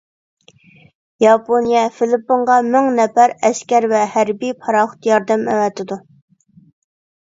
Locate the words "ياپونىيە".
1.23-1.83